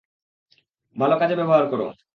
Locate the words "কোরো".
1.69-1.85